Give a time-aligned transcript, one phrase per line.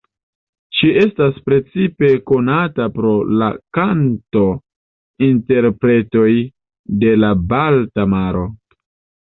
[0.77, 3.11] Ŝi estas precipe konata pro
[3.41, 6.25] la kanto-interpretoj
[7.05, 8.43] de la Balta Maro.